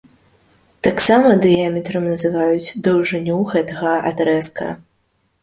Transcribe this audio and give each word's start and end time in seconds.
Таксама 0.87 1.29
дыяметрам 1.43 2.07
называюць 2.13 2.73
даўжыню 2.89 3.37
гэтага 3.53 3.93
адрэзка. 4.13 4.73